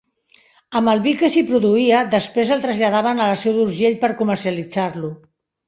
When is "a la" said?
3.23-3.39